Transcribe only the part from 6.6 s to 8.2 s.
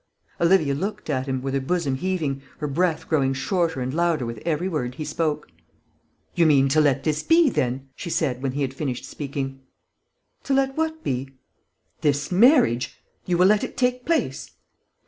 to let this be, then?" she